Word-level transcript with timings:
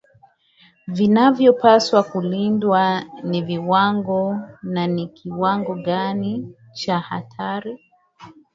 vinavyopaswa 0.95 1.99
kulindwa 2.11 2.83
na 3.29 3.39
viwango 3.47 4.23
na 4.73 4.83
ni 4.87 5.05
kiwango 5.07 5.75
gani 5.85 6.55
cha 6.73 6.99
hatari 6.99 7.75